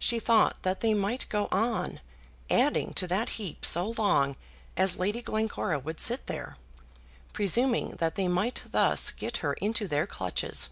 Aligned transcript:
She 0.00 0.18
thought 0.18 0.64
that 0.64 0.80
they 0.80 0.92
might 0.92 1.28
go 1.28 1.46
on 1.52 2.00
adding 2.50 2.94
to 2.94 3.06
that 3.06 3.28
heap 3.38 3.64
so 3.64 3.90
long 3.96 4.34
as 4.76 4.98
Lady 4.98 5.22
Glencora 5.22 5.78
would 5.78 6.00
sit 6.00 6.26
there, 6.26 6.56
presuming 7.32 7.90
that 7.98 8.16
they 8.16 8.26
might 8.26 8.64
thus 8.68 9.12
get 9.12 9.36
her 9.36 9.52
into 9.52 9.86
their 9.86 10.08
clutches. 10.08 10.70